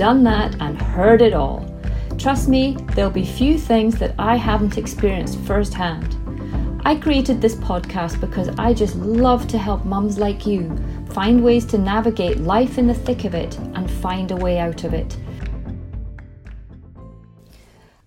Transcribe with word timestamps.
done 0.00 0.24
that, 0.24 0.56
and 0.62 0.80
heard 0.80 1.20
it 1.20 1.34
all. 1.34 1.62
Trust 2.16 2.48
me, 2.48 2.74
there'll 2.94 3.10
be 3.10 3.26
few 3.26 3.58
things 3.58 3.98
that 3.98 4.14
I 4.18 4.34
haven't 4.34 4.78
experienced 4.78 5.38
firsthand. 5.40 6.16
I 6.86 6.94
created 6.94 7.42
this 7.42 7.54
podcast 7.56 8.18
because 8.18 8.48
I 8.58 8.72
just 8.72 8.96
love 8.96 9.46
to 9.48 9.58
help 9.58 9.84
mums 9.84 10.18
like 10.18 10.46
you 10.46 10.74
find 11.10 11.44
ways 11.44 11.66
to 11.66 11.76
navigate 11.76 12.38
life 12.38 12.78
in 12.78 12.86
the 12.86 12.94
thick 12.94 13.26
of 13.26 13.34
it 13.34 13.58
and 13.74 13.90
find 13.90 14.30
a 14.30 14.36
way 14.36 14.58
out 14.58 14.84
of 14.84 14.94
it. 14.94 15.18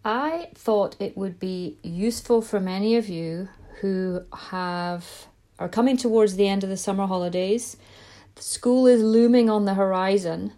I 0.04 0.48
thought 0.56 0.96
it 1.00 1.16
would 1.16 1.40
be 1.40 1.78
useful 1.84 2.42
for 2.42 2.60
many 2.60 2.96
of 2.96 3.08
you 3.08 3.50
who 3.82 4.24
have 4.36 5.28
are 5.60 5.70
coming 5.70 5.98
towards 5.98 6.38
the 6.38 6.48
end 6.48 6.64
of 6.64 6.72
the 6.72 6.78
summer 6.78 7.06
holidays. 7.06 7.78
School 8.38 8.88
is 8.88 9.04
looming 9.04 9.48
on 9.48 9.66
the 9.66 9.76
horizon 9.76 10.54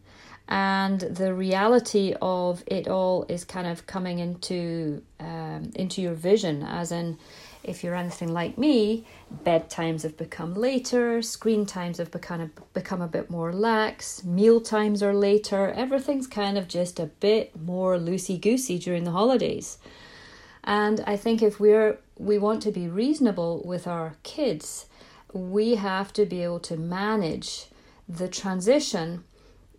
and 0.47 0.99
the 1.01 1.33
reality 1.33 2.13
of 2.21 2.63
it 2.67 2.87
all 2.87 3.25
is 3.27 3.43
kind 3.43 3.65
of 3.65 3.87
coming 3.87 4.19
into 4.19 5.01
um, 5.19 5.71
into 5.75 6.01
your 6.01 6.13
vision 6.13 6.61
as 6.63 6.91
in 6.91 7.17
if 7.63 7.83
you're 7.83 7.95
anything 7.95 8.31
like 8.31 8.57
me 8.57 9.05
bedtimes 9.43 10.03
have 10.03 10.15
become 10.17 10.53
later 10.53 11.21
screen 11.21 11.65
times 11.65 11.97
have 11.97 12.11
become 12.11 12.51
become 12.73 13.01
a 13.01 13.07
bit 13.07 13.29
more 13.29 13.51
lax 13.51 14.23
meal 14.23 14.61
times 14.61 15.01
are 15.01 15.15
later 15.15 15.71
everything's 15.71 16.27
kind 16.27 16.57
of 16.57 16.67
just 16.67 16.99
a 16.99 17.07
bit 17.07 17.59
more 17.59 17.97
loosey 17.97 18.39
goosey 18.39 18.77
during 18.77 19.03
the 19.03 19.11
holidays. 19.11 19.79
And 20.63 21.03
i 21.07 21.17
think 21.17 21.41
if 21.41 21.59
we're 21.59 21.97
we 22.19 22.37
want 22.37 22.61
to 22.63 22.71
be 22.71 22.87
reasonable 22.87 23.63
with 23.65 23.87
our 23.87 24.15
kids 24.21 24.85
we 25.33 25.75
have 25.75 26.13
to 26.13 26.25
be 26.25 26.43
able 26.43 26.59
to 26.61 26.77
manage 26.77 27.65
the 28.07 28.27
transition 28.27 29.23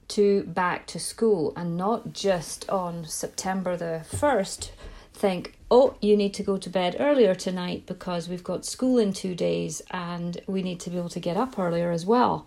to 0.08 0.44
back 0.44 0.86
to 0.88 0.98
school 0.98 1.52
and 1.56 1.76
not 1.76 2.12
just 2.12 2.68
on 2.70 3.04
September 3.04 3.76
the 3.76 4.04
1st 4.10 4.70
think, 5.16 5.54
oh, 5.70 5.96
you 6.00 6.16
need 6.16 6.34
to 6.34 6.42
go 6.42 6.56
to 6.58 6.70
bed 6.70 6.96
earlier 7.00 7.34
tonight 7.34 7.84
because 7.86 8.28
we've 8.28 8.44
got 8.44 8.64
school 8.64 8.98
in 8.98 9.12
two 9.12 9.34
days 9.34 9.82
and 9.90 10.40
we 10.46 10.62
need 10.62 10.78
to 10.80 10.90
be 10.90 10.98
able 10.98 11.08
to 11.08 11.20
get 11.20 11.36
up 11.36 11.58
earlier 11.58 11.90
as 11.90 12.04
well. 12.04 12.46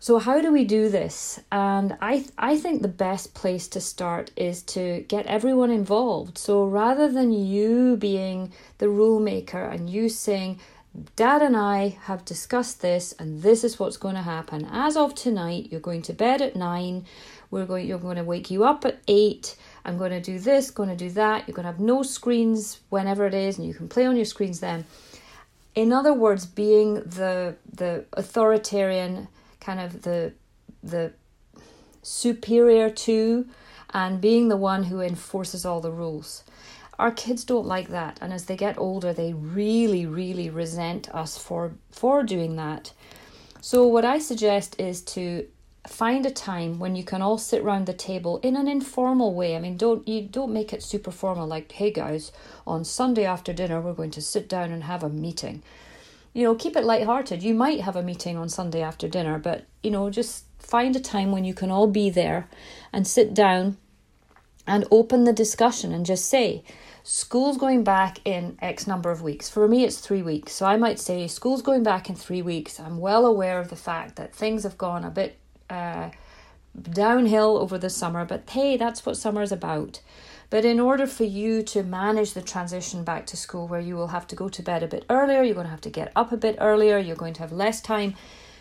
So, 0.00 0.18
how 0.18 0.40
do 0.40 0.50
we 0.50 0.64
do 0.64 0.88
this? 0.88 1.38
And 1.52 1.96
I, 2.00 2.18
th- 2.18 2.30
I 2.36 2.58
think 2.58 2.82
the 2.82 2.88
best 2.88 3.34
place 3.34 3.68
to 3.68 3.80
start 3.80 4.32
is 4.34 4.60
to 4.74 5.04
get 5.06 5.26
everyone 5.26 5.70
involved. 5.70 6.38
So, 6.38 6.64
rather 6.64 7.08
than 7.08 7.30
you 7.30 7.96
being 7.96 8.52
the 8.78 8.88
rule 8.88 9.20
maker 9.20 9.62
and 9.62 9.88
you 9.88 10.08
saying, 10.08 10.58
Dad 11.16 11.40
and 11.40 11.56
I 11.56 11.96
have 12.02 12.24
discussed 12.24 12.82
this, 12.82 13.12
and 13.12 13.42
this 13.42 13.64
is 13.64 13.78
what's 13.78 13.96
going 13.96 14.14
to 14.14 14.22
happen. 14.22 14.68
As 14.70 14.94
of 14.96 15.14
tonight, 15.14 15.68
you're 15.70 15.80
going 15.80 16.02
to 16.02 16.12
bed 16.12 16.42
at 16.42 16.54
nine. 16.54 17.06
We're 17.50 17.64
going. 17.64 17.86
You're 17.86 17.98
going 17.98 18.16
to 18.16 18.24
wake 18.24 18.50
you 18.50 18.64
up 18.64 18.84
at 18.84 19.00
eight. 19.08 19.56
I'm 19.86 19.96
going 19.96 20.10
to 20.10 20.20
do 20.20 20.38
this. 20.38 20.70
Going 20.70 20.90
to 20.90 20.96
do 20.96 21.10
that. 21.10 21.48
You're 21.48 21.54
going 21.54 21.64
to 21.64 21.72
have 21.72 21.80
no 21.80 22.02
screens 22.02 22.80
whenever 22.90 23.26
it 23.26 23.32
is, 23.32 23.56
and 23.56 23.66
you 23.66 23.72
can 23.72 23.88
play 23.88 24.04
on 24.04 24.16
your 24.16 24.26
screens 24.26 24.60
then. 24.60 24.84
In 25.74 25.92
other 25.92 26.12
words, 26.12 26.44
being 26.44 26.94
the 26.94 27.56
the 27.72 28.04
authoritarian 28.12 29.28
kind 29.60 29.80
of 29.80 30.02
the 30.02 30.34
the 30.82 31.12
superior 32.02 32.90
to, 32.90 33.46
and 33.94 34.20
being 34.20 34.48
the 34.48 34.56
one 34.58 34.84
who 34.84 35.00
enforces 35.00 35.64
all 35.64 35.80
the 35.80 35.92
rules. 35.92 36.44
Our 37.02 37.10
kids 37.10 37.42
don't 37.42 37.66
like 37.66 37.88
that, 37.88 38.18
and 38.20 38.32
as 38.32 38.44
they 38.44 38.56
get 38.56 38.78
older, 38.78 39.12
they 39.12 39.32
really, 39.32 40.06
really 40.06 40.48
resent 40.48 41.12
us 41.12 41.36
for 41.36 41.72
for 41.90 42.22
doing 42.22 42.54
that. 42.54 42.92
So 43.60 43.88
what 43.88 44.04
I 44.04 44.20
suggest 44.20 44.76
is 44.78 45.02
to 45.16 45.48
find 45.84 46.24
a 46.24 46.30
time 46.30 46.78
when 46.78 46.94
you 46.94 47.02
can 47.02 47.20
all 47.20 47.38
sit 47.38 47.64
round 47.64 47.86
the 47.86 47.92
table 47.92 48.38
in 48.44 48.54
an 48.54 48.68
informal 48.68 49.34
way. 49.34 49.56
I 49.56 49.58
mean, 49.58 49.76
don't 49.76 50.06
you 50.06 50.22
don't 50.22 50.52
make 50.52 50.72
it 50.72 50.80
super 50.84 51.10
formal 51.10 51.48
like, 51.48 51.72
"Hey 51.72 51.90
guys, 51.90 52.30
on 52.68 52.84
Sunday 52.84 53.24
after 53.24 53.52
dinner 53.52 53.80
we're 53.80 54.00
going 54.00 54.12
to 54.12 54.22
sit 54.22 54.48
down 54.48 54.70
and 54.70 54.84
have 54.84 55.02
a 55.02 55.08
meeting." 55.08 55.64
You 56.32 56.44
know, 56.44 56.54
keep 56.54 56.76
it 56.76 56.84
light-hearted. 56.84 57.42
You 57.42 57.54
might 57.54 57.80
have 57.80 57.96
a 57.96 58.08
meeting 58.10 58.36
on 58.36 58.48
Sunday 58.48 58.80
after 58.80 59.08
dinner, 59.08 59.40
but 59.40 59.64
you 59.82 59.90
know, 59.90 60.08
just 60.08 60.44
find 60.60 60.94
a 60.94 61.00
time 61.00 61.32
when 61.32 61.44
you 61.44 61.52
can 61.52 61.72
all 61.72 61.88
be 61.88 62.10
there 62.10 62.46
and 62.92 63.08
sit 63.08 63.34
down 63.34 63.76
and 64.66 64.86
open 64.90 65.24
the 65.24 65.32
discussion 65.32 65.92
and 65.92 66.06
just 66.06 66.26
say, 66.26 66.62
school's 67.02 67.56
going 67.56 67.84
back 67.84 68.20
in 68.24 68.56
X 68.60 68.86
number 68.86 69.10
of 69.10 69.22
weeks. 69.22 69.48
For 69.48 69.66
me, 69.68 69.84
it's 69.84 69.98
three 69.98 70.22
weeks. 70.22 70.52
So 70.52 70.66
I 70.66 70.76
might 70.76 70.98
say, 70.98 71.26
school's 71.26 71.62
going 71.62 71.82
back 71.82 72.08
in 72.08 72.14
three 72.14 72.42
weeks. 72.42 72.78
I'm 72.78 72.98
well 72.98 73.26
aware 73.26 73.58
of 73.58 73.68
the 73.68 73.76
fact 73.76 74.16
that 74.16 74.34
things 74.34 74.62
have 74.62 74.78
gone 74.78 75.04
a 75.04 75.10
bit 75.10 75.38
uh, 75.68 76.10
downhill 76.80 77.58
over 77.58 77.78
the 77.78 77.90
summer, 77.90 78.24
but 78.24 78.48
hey, 78.48 78.76
that's 78.76 79.04
what 79.04 79.16
summer 79.16 79.42
is 79.42 79.52
about. 79.52 80.00
But 80.50 80.64
in 80.64 80.80
order 80.80 81.06
for 81.06 81.24
you 81.24 81.62
to 81.62 81.82
manage 81.82 82.34
the 82.34 82.42
transition 82.42 83.04
back 83.04 83.26
to 83.26 83.36
school, 83.36 83.66
where 83.66 83.80
you 83.80 83.96
will 83.96 84.08
have 84.08 84.26
to 84.28 84.36
go 84.36 84.48
to 84.50 84.62
bed 84.62 84.82
a 84.82 84.86
bit 84.86 85.04
earlier, 85.08 85.42
you're 85.42 85.54
going 85.54 85.66
to 85.66 85.70
have 85.70 85.80
to 85.82 85.90
get 85.90 86.12
up 86.14 86.30
a 86.30 86.36
bit 86.36 86.56
earlier, 86.60 86.98
you're 86.98 87.16
going 87.16 87.32
to 87.34 87.40
have 87.40 87.52
less 87.52 87.80
time 87.80 88.14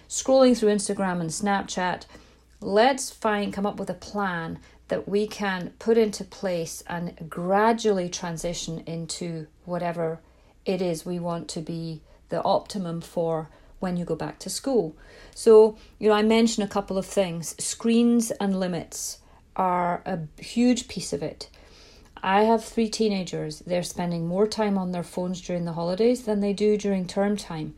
scrolling 0.08 0.58
through 0.58 0.70
Instagram 0.70 1.20
and 1.20 1.30
Snapchat. 1.30 2.06
Let's 2.62 3.10
find 3.10 3.52
come 3.52 3.66
up 3.66 3.80
with 3.80 3.90
a 3.90 3.96
plan 3.96 4.60
that 4.88 5.08
we 5.10 5.26
can 5.26 5.72
put 5.80 5.98
into 5.98 6.24
place 6.24 6.84
and 6.86 7.28
gradually 7.28 8.08
transition 8.08 8.84
into 8.86 9.48
whatever 9.66 10.20
it 10.64 10.82
is 10.82 11.06
we 11.06 11.18
want 11.18 11.48
to 11.50 11.62
be 11.62 12.02
the 12.30 12.44
optimum 12.44 13.02
for 13.02 13.50
when 13.80 13.98
you 13.98 14.06
go 14.06 14.16
back 14.16 14.38
to 14.40 14.50
school. 14.50 14.96
So, 15.34 15.76
you 15.98 16.10
know, 16.10 16.16
I 16.16 16.22
mentioned 16.22 16.68
a 16.68 16.72
couple 16.72 17.00
of 17.00 17.06
things. 17.06 17.56
Screens 17.64 18.30
and 18.32 18.60
limits 18.60 19.18
are 19.56 20.04
a 20.06 20.20
huge 20.40 20.88
piece 20.88 21.14
of 21.14 21.24
it. 21.24 21.50
I 22.22 22.44
have 22.44 22.64
three 22.64 22.90
teenagers. 22.90 23.60
They're 23.60 23.82
spending 23.82 24.28
more 24.28 24.46
time 24.46 24.78
on 24.78 24.92
their 24.92 25.04
phones 25.04 25.42
during 25.42 25.66
the 25.66 25.74
holidays 25.74 26.24
than 26.26 26.42
they 26.42 26.54
do 26.54 26.78
during 26.78 27.08
term 27.08 27.36
time. 27.38 27.74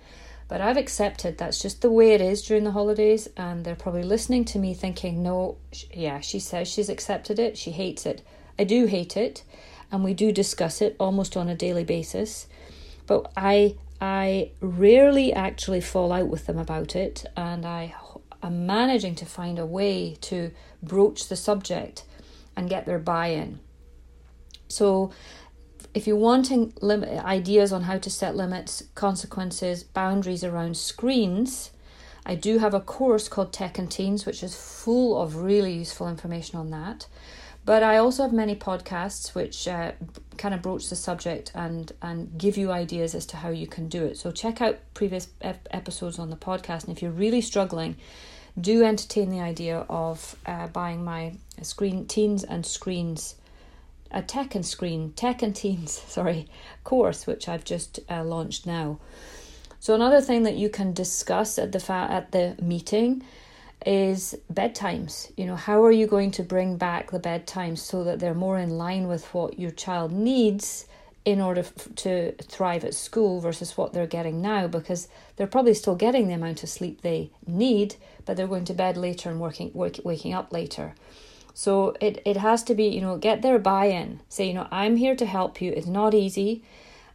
But 0.53 0.61
I've 0.61 0.77
accepted 0.77 1.39
that's 1.39 1.59
just 1.59 1.81
the 1.81 1.89
way 1.89 2.11
it 2.11 2.21
is 2.21 2.43
during 2.43 2.63
the 2.63 2.73
holidays, 2.73 3.27
and 3.35 3.65
they're 3.65 3.73
probably 3.73 4.03
listening 4.03 4.45
to 4.45 4.59
me 4.59 4.75
thinking, 4.75 5.23
no, 5.23 5.57
yeah, 5.91 6.19
she 6.19 6.37
says 6.37 6.67
she's 6.67 6.89
accepted 6.89 7.39
it, 7.39 7.57
she 7.57 7.71
hates 7.71 8.05
it. 8.05 8.21
I 8.59 8.63
do 8.63 8.85
hate 8.85 9.17
it, 9.17 9.41
and 9.91 10.03
we 10.03 10.13
do 10.13 10.31
discuss 10.31 10.79
it 10.79 10.95
almost 10.99 11.35
on 11.35 11.49
a 11.49 11.55
daily 11.55 11.83
basis. 11.83 12.45
But 13.07 13.31
I 13.35 13.77
I 13.99 14.51
rarely 14.61 15.33
actually 15.33 15.81
fall 15.81 16.11
out 16.11 16.27
with 16.27 16.45
them 16.45 16.59
about 16.59 16.95
it, 16.95 17.25
and 17.35 17.65
I 17.65 17.95
am 18.43 18.67
managing 18.67 19.15
to 19.15 19.25
find 19.25 19.57
a 19.57 19.65
way 19.65 20.17
to 20.21 20.51
broach 20.83 21.29
the 21.29 21.35
subject 21.35 22.03
and 22.55 22.69
get 22.69 22.85
their 22.85 22.99
buy 22.99 23.29
in. 23.29 23.59
So 24.67 25.09
if 25.93 26.07
you're 26.07 26.15
wanting 26.15 26.73
lim- 26.81 27.03
ideas 27.03 27.71
on 27.71 27.83
how 27.83 27.97
to 27.99 28.09
set 28.09 28.35
limits, 28.35 28.83
consequences, 28.95 29.83
boundaries 29.83 30.43
around 30.43 30.75
screens, 30.77 31.71
I 32.25 32.35
do 32.35 32.59
have 32.59 32.73
a 32.73 32.79
course 32.79 33.27
called 33.27 33.53
Tech 33.53 33.77
and 33.77 33.91
Teens, 33.91 34.25
which 34.25 34.43
is 34.43 34.55
full 34.55 35.21
of 35.21 35.37
really 35.37 35.73
useful 35.73 36.07
information 36.07 36.57
on 36.57 36.71
that. 36.71 37.07
But 37.65 37.83
I 37.83 37.97
also 37.97 38.23
have 38.23 38.33
many 38.33 38.55
podcasts 38.55 39.33
which 39.33 39.67
uh, 39.67 39.93
kind 40.37 40.53
of 40.53 40.61
broach 40.61 40.89
the 40.89 40.97
subject 40.97 41.51
and 41.55 41.91
and 42.01 42.37
give 42.37 42.57
you 42.57 42.71
ideas 42.71 43.15
as 43.15 43.25
to 43.27 43.37
how 43.37 43.49
you 43.49 43.67
can 43.67 43.87
do 43.87 44.03
it. 44.03 44.17
So 44.17 44.31
check 44.31 44.61
out 44.61 44.79
previous 44.93 45.29
ep- 45.41 45.67
episodes 45.71 46.19
on 46.19 46.29
the 46.29 46.35
podcast, 46.35 46.85
and 46.85 46.95
if 46.95 47.01
you're 47.01 47.11
really 47.11 47.39
struggling, 47.39 47.95
do 48.59 48.83
entertain 48.83 49.29
the 49.29 49.39
idea 49.39 49.85
of 49.89 50.35
uh, 50.45 50.67
buying 50.67 51.05
my 51.05 51.35
screen 51.61 52.05
teens 52.05 52.43
and 52.43 52.65
screens 52.65 53.35
a 54.13 54.21
tech 54.21 54.55
and 54.55 54.65
screen, 54.65 55.11
tech 55.13 55.41
and 55.41 55.55
teens, 55.55 55.91
sorry, 56.07 56.47
course, 56.83 57.25
which 57.27 57.49
I've 57.49 57.65
just 57.65 57.99
uh, 58.09 58.23
launched 58.23 58.65
now. 58.65 58.99
So 59.79 59.93
another 59.95 60.21
thing 60.21 60.43
that 60.43 60.55
you 60.55 60.69
can 60.69 60.93
discuss 60.93 61.59
at 61.59 61.71
the 61.71 61.79
fa- 61.79 62.07
at 62.09 62.31
the 62.31 62.55
meeting 62.61 63.23
is 63.85 64.35
bedtimes. 64.51 65.31
You 65.35 65.45
know, 65.45 65.57
how 65.57 65.83
are 65.83 65.91
you 65.91 66.07
going 66.07 66.31
to 66.31 66.43
bring 66.43 66.77
back 66.77 67.11
the 67.11 67.19
bedtimes 67.19 67.79
so 67.79 68.03
that 68.05 68.19
they're 68.19 68.33
more 68.33 68.57
in 68.57 68.77
line 68.77 69.07
with 69.07 69.25
what 69.33 69.59
your 69.59 69.71
child 69.71 70.13
needs 70.13 70.85
in 71.25 71.41
order 71.41 71.61
f- 71.61 71.87
to 71.95 72.31
thrive 72.43 72.83
at 72.83 72.93
school 72.93 73.39
versus 73.39 73.77
what 73.77 73.93
they're 73.93 74.07
getting 74.07 74.41
now 74.41 74.67
because 74.67 75.07
they're 75.35 75.47
probably 75.47 75.73
still 75.73 75.95
getting 75.95 76.27
the 76.27 76.33
amount 76.33 76.63
of 76.63 76.69
sleep 76.69 77.01
they 77.01 77.29
need, 77.45 77.95
but 78.25 78.37
they're 78.37 78.47
going 78.47 78.65
to 78.65 78.73
bed 78.73 78.97
later 78.97 79.29
and 79.29 79.39
working 79.39 79.71
work, 79.73 79.99
waking 80.03 80.33
up 80.33 80.51
later. 80.51 80.93
So 81.53 81.95
it, 82.01 82.21
it 82.25 82.37
has 82.37 82.63
to 82.63 82.75
be, 82.75 82.85
you 82.85 83.01
know, 83.01 83.17
get 83.17 83.41
their 83.41 83.59
buy 83.59 83.85
in. 83.85 84.21
Say, 84.29 84.47
you 84.47 84.53
know, 84.53 84.67
I'm 84.71 84.95
here 84.95 85.15
to 85.15 85.25
help 85.25 85.61
you. 85.61 85.71
It's 85.71 85.87
not 85.87 86.13
easy. 86.13 86.63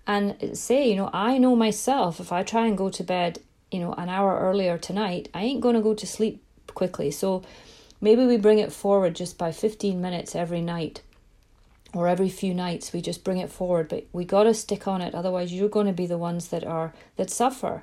And 0.07 0.57
say, 0.57 0.89
you 0.89 0.97
know, 0.97 1.11
I 1.13 1.39
know 1.39 1.57
myself, 1.57 2.21
if 2.21 2.33
I 2.33 2.43
try 2.43 2.67
and 2.67 2.79
go 2.79 2.89
to 2.89 3.03
bed, 3.03 3.41
you 3.71 3.81
know, 3.81 3.93
an 3.95 4.09
hour 4.09 4.39
earlier 4.39 4.79
tonight, 4.79 5.29
I 5.35 5.43
ain't 5.43 5.61
going 5.61 5.75
to 5.75 5.83
go 5.83 5.93
to 5.95 6.07
sleep 6.07 6.43
quickly. 6.75 7.11
So 7.11 7.43
maybe 8.01 8.25
we 8.25 8.37
bring 8.37 8.59
it 8.59 8.73
forward 8.73 9.15
just 9.17 9.37
by 9.37 9.53
15 9.53 10.01
minutes 10.01 10.35
every 10.35 10.63
night 10.63 11.03
or 11.95 12.07
every 12.07 12.29
few 12.29 12.53
nights 12.53 12.93
we 12.93 13.01
just 13.01 13.25
bring 13.25 13.39
it 13.39 13.51
forward 13.51 13.89
but 13.89 14.07
we 14.13 14.25
got 14.25 14.43
to 14.45 14.53
stick 14.53 14.87
on 14.87 15.01
it 15.01 15.15
otherwise 15.15 15.53
you're 15.53 15.69
going 15.69 15.87
to 15.87 15.93
be 15.93 16.07
the 16.07 16.19
ones 16.19 16.49
that 16.49 16.65
are 16.65 16.93
that 17.17 17.31
suffer 17.31 17.83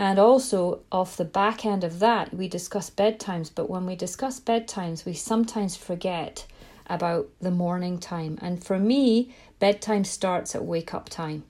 and 0.00 0.18
also, 0.18 0.80
off 0.90 1.18
the 1.18 1.26
back 1.26 1.66
end 1.66 1.84
of 1.84 1.98
that, 1.98 2.32
we 2.32 2.48
discuss 2.48 2.88
bedtimes, 2.88 3.50
but 3.54 3.68
when 3.68 3.84
we 3.84 3.94
discuss 3.94 4.40
bedtimes, 4.40 5.04
we 5.04 5.12
sometimes 5.12 5.76
forget 5.76 6.46
about 6.86 7.28
the 7.42 7.50
morning 7.50 7.98
time. 7.98 8.38
And 8.40 8.64
for 8.64 8.78
me, 8.78 9.34
bedtime 9.58 10.04
starts 10.04 10.54
at 10.54 10.64
wake 10.64 10.94
up 10.94 11.10
time 11.10 11.44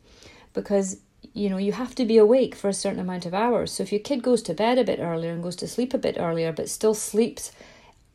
because 0.53 0.99
you 1.33 1.49
know 1.49 1.59
you 1.59 1.71
have 1.71 1.95
to 1.95 2.05
be 2.05 2.19
awake 2.19 2.57
for 2.57 2.69
a 2.69 2.73
certain 2.75 2.99
amount 2.99 3.25
of 3.25 3.35
hours. 3.35 3.71
So 3.71 3.85
if 3.85 3.93
your 3.93 4.01
kid 4.01 4.21
goes 4.21 4.43
to 4.43 4.53
bed 4.53 4.79
a 4.79 4.85
bit 4.85 4.99
earlier 4.99 5.31
and 5.31 5.45
goes 5.45 5.55
to 5.55 5.69
sleep 5.69 5.95
a 5.95 5.99
bit 5.99 6.17
earlier, 6.19 6.51
but 6.51 6.69
still 6.69 6.95
sleeps 6.95 7.53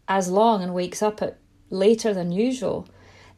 as 0.09 0.29
long 0.29 0.61
and 0.61 0.73
wakes 0.73 1.01
up 1.01 1.21
at 1.21 1.37
later 1.69 2.13
than 2.13 2.33
usual, 2.33 2.89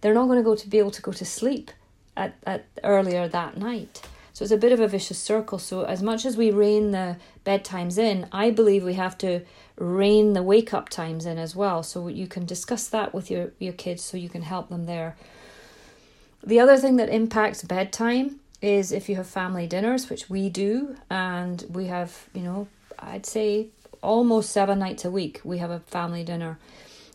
they're 0.01 0.15
not 0.15 0.25
going 0.25 0.39
to 0.39 0.43
go 0.43 0.55
to 0.55 0.67
be 0.67 0.79
able 0.79 0.89
to 0.89 1.03
go 1.03 1.11
to 1.11 1.25
sleep 1.25 1.69
at, 2.15 2.33
at 2.47 2.65
earlier 2.83 3.27
that 3.27 3.55
night. 3.55 4.01
So 4.37 4.43
it's 4.43 4.51
a 4.51 4.57
bit 4.57 4.71
of 4.71 4.79
a 4.79 4.87
vicious 4.87 5.17
circle. 5.17 5.57
So, 5.57 5.83
as 5.85 6.03
much 6.03 6.23
as 6.23 6.37
we 6.37 6.51
rein 6.51 6.91
the 6.91 7.17
bedtimes 7.43 7.97
in, 7.97 8.27
I 8.31 8.51
believe 8.51 8.83
we 8.83 8.93
have 8.93 9.17
to 9.17 9.41
rein 9.79 10.33
the 10.33 10.43
wake 10.43 10.75
up 10.75 10.89
times 10.89 11.25
in 11.25 11.39
as 11.39 11.55
well. 11.55 11.81
So, 11.81 12.07
you 12.07 12.27
can 12.27 12.45
discuss 12.45 12.87
that 12.89 13.15
with 13.15 13.31
your, 13.31 13.49
your 13.57 13.73
kids 13.73 14.03
so 14.03 14.15
you 14.15 14.29
can 14.29 14.43
help 14.43 14.69
them 14.69 14.85
there. 14.85 15.15
The 16.45 16.59
other 16.59 16.77
thing 16.77 16.97
that 16.97 17.09
impacts 17.09 17.63
bedtime 17.63 18.39
is 18.61 18.91
if 18.91 19.09
you 19.09 19.15
have 19.15 19.25
family 19.25 19.65
dinners, 19.65 20.07
which 20.07 20.29
we 20.29 20.49
do, 20.49 20.97
and 21.09 21.65
we 21.67 21.87
have, 21.87 22.27
you 22.35 22.43
know, 22.43 22.67
I'd 22.99 23.25
say 23.25 23.69
almost 24.03 24.51
seven 24.51 24.77
nights 24.77 25.03
a 25.03 25.09
week, 25.09 25.41
we 25.43 25.57
have 25.57 25.71
a 25.71 25.79
family 25.79 26.23
dinner. 26.23 26.59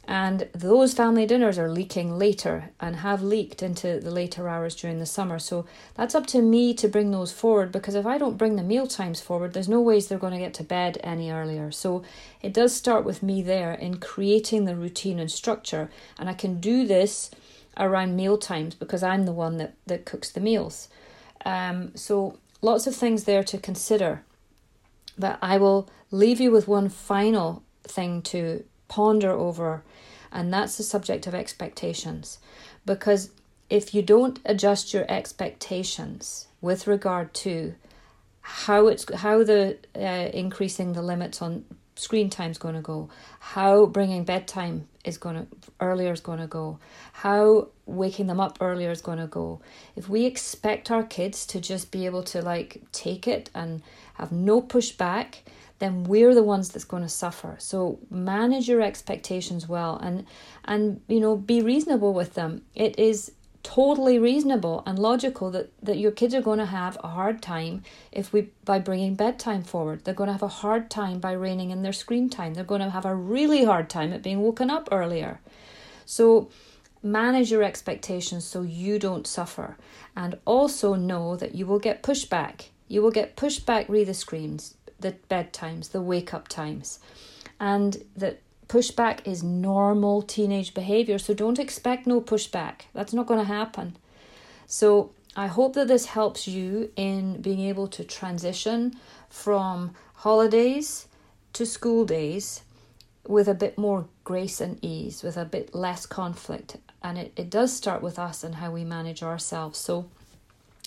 And 0.05 0.49
those 0.53 0.95
family 0.95 1.27
dinners 1.27 1.59
are 1.59 1.71
leaking 1.71 2.19
later 2.19 2.71
and 2.81 2.97
have 2.97 3.23
leaked 3.23 3.63
into 3.63 4.01
the 4.01 4.11
later 4.11 4.49
hours 4.49 4.75
during 4.75 4.99
the 4.99 5.07
summer. 5.07 5.39
So 5.39 5.65
that's 5.95 6.15
up 6.15 6.27
to 6.29 6.43
me 6.43 6.75
to 6.75 6.89
bring 6.89 7.13
those 7.13 7.33
forward 7.33 7.71
because 7.71 7.95
if 7.95 8.05
I 8.05 8.19
don't 8.19 8.37
bring 8.37 8.57
the 8.57 8.65
meal 8.65 8.89
times 8.89 9.21
forward, 9.21 9.53
there's 9.53 9.69
no 9.69 9.81
ways 9.81 10.09
they're 10.09 10.19
going 10.19 10.33
to 10.33 10.41
get 10.41 10.55
to 10.55 10.65
bed 10.65 10.99
any 11.05 11.31
earlier. 11.31 11.71
So 11.71 12.03
it 12.41 12.53
does 12.53 12.75
start 12.75 13.05
with 13.05 13.23
me 13.23 13.43
there 13.43 13.73
in 13.73 13.99
creating 13.99 14.65
the 14.65 14.75
routine 14.75 15.21
and 15.21 15.31
structure. 15.31 15.89
And 16.19 16.29
I 16.29 16.35
can 16.35 16.59
do 16.59 16.85
this 16.85 17.31
around 17.79 18.17
meal 18.17 18.39
times 18.39 18.75
because 18.75 19.05
I'm 19.05 19.25
the 19.25 19.33
one 19.33 19.57
that, 19.59 19.75
that 19.87 20.05
cooks 20.05 20.31
the 20.31 20.41
meals. 20.41 20.89
Um, 21.45 21.93
so 21.95 22.39
lots 22.61 22.89
of 22.89 22.97
things 22.97 23.23
there 23.25 23.45
to 23.45 23.57
consider. 23.57 24.25
But 25.17 25.39
I 25.41 25.59
will 25.59 25.89
leave 26.11 26.41
you 26.41 26.51
with 26.51 26.67
one 26.67 26.89
final 26.89 27.63
thing 27.85 28.21
to 28.23 28.65
ponder 28.89 29.31
over 29.31 29.83
and 30.33 30.53
that's 30.53 30.77
the 30.77 30.83
subject 30.83 31.27
of 31.27 31.35
expectations. 31.35 32.39
Because 32.85 33.31
if 33.71 33.95
you 33.95 34.03
don't 34.03 34.39
adjust 34.45 34.93
your 34.93 35.05
expectations 35.11 36.47
with 36.61 36.87
regard 36.87 37.33
to 37.35 37.75
how 38.41 38.89
it's 38.89 39.07
how 39.15 39.45
the 39.45 39.79
uh, 39.97 40.31
increasing 40.35 40.93
the 40.93 41.03
limits 41.03 41.41
on 41.41 41.65
screen 41.95 42.31
time 42.31 42.51
is 42.51 42.59
going 42.59 42.75
to 42.75 42.81
go, 42.81 43.09
how 43.39 43.87
bringing 43.87 44.25
bedtime 44.25 44.89
is 45.05 45.19
going 45.19 45.37
to 45.37 45.47
earlier 45.81 46.13
is 46.13 46.21
going 46.21 46.39
to 46.41 46.47
go, 46.47 46.79
how 47.13 47.69
waking 47.87 48.27
them 48.27 48.41
up 48.41 48.59
earlier 48.61 48.91
is 48.91 49.01
going 49.01 49.19
to 49.19 49.27
go. 49.27 49.61
If 49.97 50.09
we 50.09 50.25
expect 50.25 50.91
our 50.91 51.03
kids 51.03 51.47
to 51.47 51.61
just 51.61 51.91
be 51.91 52.07
able 52.07 52.23
to 52.25 52.43
like 52.43 52.83
take 52.93 53.29
it 53.29 53.51
and 53.55 53.83
have 54.15 54.33
no 54.33 54.61
pushback, 54.61 55.37
then 55.83 56.05
we're 56.05 56.33
the 56.33 56.45
ones 56.45 56.69
that's 56.69 56.85
going 56.85 57.03
to 57.03 57.09
suffer. 57.09 57.57
So 57.59 57.99
manage 58.09 58.69
your 58.69 58.81
expectations 58.81 59.69
well 59.69 59.97
and 59.97 60.25
and 60.65 61.01
you 61.09 61.19
know 61.19 61.37
be 61.37 61.61
reasonable 61.61 62.15
with 62.15 62.35
them. 62.35 62.63
It 62.77 62.99
is 63.01 63.33
totally 63.65 64.19
reasonable 64.19 64.83
and 64.87 64.99
logical 64.99 65.51
that, 65.51 65.73
that 65.83 65.97
your 65.97 66.11
kids 66.11 66.35
are 66.35 66.43
going 66.43 66.59
to 66.59 66.67
have 66.67 66.99
a 67.03 67.09
hard 67.09 67.41
time 67.43 67.83
if 68.13 68.33
we 68.33 68.49
by 68.65 68.79
bringing 68.79 69.17
bedtime 69.17 69.63
forward. 69.65 70.05
They're 70.05 70.15
going 70.15 70.29
to 70.29 70.33
have 70.35 70.43
a 70.43 70.49
hard 70.63 70.89
time 70.89 71.19
by 71.19 71.33
reining 71.33 71.71
in 71.71 71.83
their 71.83 71.93
screen 71.93 72.31
time. 72.31 72.55
They're 72.55 72.65
going 72.65 72.81
to 72.81 72.91
have 72.91 73.05
a 73.05 73.15
really 73.15 73.65
hard 73.65 73.91
time 73.91 74.13
at 74.13 74.23
being 74.23 74.41
woken 74.41 74.71
up 74.71 74.89
earlier. 74.93 75.41
So 76.07 76.49
manage 77.03 77.51
your 77.51 77.65
expectations 77.65 78.45
so 78.45 78.63
you 78.63 79.01
don't 79.01 79.27
suffer. 79.27 79.77
And 80.17 80.39
also 80.45 80.95
know 80.95 81.35
that 81.37 81.57
you 81.57 81.67
will 81.67 81.81
get 81.81 82.05
pushback. 82.05 82.69
You 82.87 83.03
will 83.03 83.11
get 83.11 83.37
pushback 83.37 83.89
read 83.89 84.07
the 84.07 84.15
screens 84.15 84.75
the 85.03 85.17
bedtimes, 85.29 85.91
the 85.91 86.01
wake 86.01 86.33
up 86.33 86.49
times, 86.49 86.99
and 87.61 88.03
that 88.17 88.41
pushback 88.69 89.27
is 89.27 89.43
normal 89.43 90.23
teenage 90.23 90.73
behavior. 90.73 91.19
So 91.19 91.35
don't 91.35 91.59
expect 91.59 92.07
no 92.07 92.21
pushback. 92.21 92.83
That's 92.95 93.13
not 93.13 93.27
going 93.27 93.41
to 93.41 93.47
happen. 93.47 93.97
So 94.67 95.13
I 95.37 95.47
hope 95.47 95.75
that 95.75 95.89
this 95.89 96.07
helps 96.07 96.49
you 96.49 96.91
in 96.97 97.43
being 97.43 97.61
able 97.61 97.89
to 97.89 98.05
transition 98.05 98.95
from 99.29 99.95
holidays 100.15 101.07
to 101.53 101.67
school 101.67 102.05
days 102.07 102.63
with 103.27 103.49
a 103.49 103.55
bit 103.55 103.79
more 103.79 104.07
grace 104.25 104.61
and 104.61 104.83
ease, 104.83 105.23
with 105.23 105.37
a 105.37 105.45
bit 105.45 105.75
less 105.75 106.07
conflict. 106.07 106.77
And 107.03 107.19
it, 107.19 107.33
it 107.37 107.51
does 107.51 107.73
start 107.73 108.03
with 108.03 108.19
us 108.19 108.43
and 108.43 108.57
how 108.57 108.71
we 108.71 108.85
manage 108.85 109.23
ourselves. 109.23 109.79
So 109.79 110.09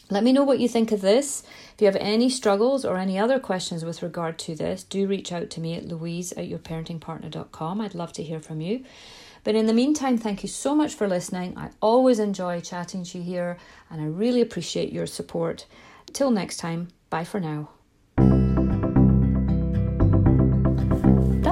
let 0.09 0.23
me 0.23 0.31
know 0.31 0.43
what 0.43 0.59
you 0.59 0.67
think 0.67 0.91
of 0.91 1.01
this. 1.01 1.43
If 1.73 1.81
you 1.81 1.87
have 1.87 1.95
any 1.97 2.29
struggles 2.29 2.85
or 2.85 2.97
any 2.97 3.17
other 3.17 3.39
questions 3.39 3.83
with 3.83 4.03
regard 4.03 4.37
to 4.39 4.55
this, 4.55 4.83
do 4.83 5.07
reach 5.07 5.31
out 5.31 5.49
to 5.51 5.61
me 5.61 5.73
at 5.73 5.87
louise 5.87 6.31
at 6.33 6.49
yourparentingpartner.com. 6.49 7.81
I'd 7.81 7.95
love 7.95 8.13
to 8.13 8.23
hear 8.23 8.39
from 8.39 8.61
you. 8.61 8.83
But 9.43 9.55
in 9.55 9.67
the 9.67 9.73
meantime, 9.73 10.17
thank 10.17 10.43
you 10.43 10.49
so 10.49 10.75
much 10.75 10.93
for 10.93 11.07
listening. 11.07 11.57
I 11.57 11.69
always 11.81 12.19
enjoy 12.19 12.61
chatting 12.61 13.03
to 13.05 13.17
you 13.19 13.23
here 13.23 13.57
and 13.89 14.01
I 14.01 14.05
really 14.05 14.41
appreciate 14.41 14.91
your 14.91 15.07
support. 15.07 15.65
Till 16.13 16.31
next 16.31 16.57
time, 16.57 16.89
bye 17.09 17.25
for 17.25 17.39
now. 17.39 17.74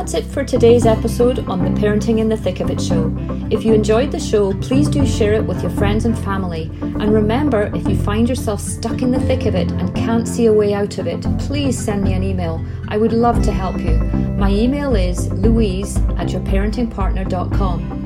That's 0.04 0.16
it 0.16 0.26
for 0.26 0.44
today's 0.44 0.86
episode 0.86 1.48
on 1.48 1.64
the 1.64 1.80
Parenting 1.80 2.20
in 2.20 2.28
the 2.28 2.36
Thick 2.36 2.60
of 2.60 2.70
It 2.70 2.82
show. 2.82 3.10
If 3.50 3.64
you 3.64 3.74
enjoyed 3.74 4.12
the 4.12 4.20
show, 4.20 4.52
please 4.56 4.90
do 4.90 5.08
share 5.08 5.32
it 5.32 5.46
with 5.46 5.62
your 5.62 5.72
friends 5.72 6.04
and 6.04 6.20
family. 6.26 6.70
And 6.82 7.14
remember, 7.14 7.72
if 7.74 7.88
you 7.88 7.96
find 7.96 8.28
yourself 8.28 8.60
stuck 8.60 9.02
in 9.02 9.12
the 9.12 9.20
thick 9.22 9.46
of 9.46 9.56
it 9.56 9.72
and 9.72 9.96
can't 9.96 10.28
see 10.28 10.48
a 10.48 10.54
way 10.54 10.74
out 10.74 10.98
of 10.98 11.08
it, 11.08 11.22
please 11.40 11.80
send 11.80 12.04
me 12.04 12.12
an 12.12 12.22
email. 12.22 12.62
I 12.90 12.98
would 12.98 13.14
love 13.14 13.42
to 13.44 13.54
help 13.54 13.80
you. 13.80 13.98
My 14.38 14.50
email 14.50 14.94
is 14.94 15.32
louise 15.32 15.96
at 15.96 16.28
yourparentingpartner.com. 16.28 18.03